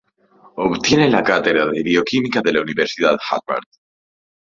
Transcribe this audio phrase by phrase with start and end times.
[0.55, 3.67] Obtiene la cátedra de bioquímica de la Universidad Harvard.